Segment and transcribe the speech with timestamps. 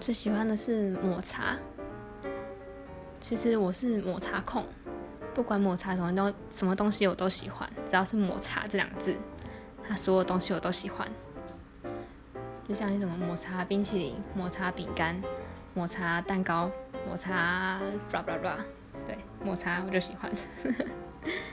[0.00, 1.58] 最喜欢的是抹茶。
[3.20, 4.64] 其实我是抹茶控，
[5.34, 9.14] 不管抹茶什么东什么东西我都喜欢，只要是抹茶这两个字，
[9.86, 11.06] 它所有东西我都喜欢。
[12.66, 15.20] 就像什么抹茶冰淇淋、抹茶饼干、
[15.74, 16.70] 抹茶蛋糕、
[17.06, 17.78] 抹茶
[18.10, 18.56] blah blah blah，
[19.06, 20.32] 对，抹茶我就喜欢。